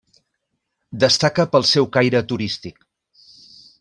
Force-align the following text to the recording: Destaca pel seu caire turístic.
Destaca 1.03 1.45
pel 1.51 1.67
seu 1.73 1.87
caire 1.99 2.23
turístic. 2.33 2.85